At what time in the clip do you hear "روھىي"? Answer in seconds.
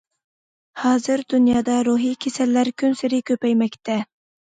1.91-2.17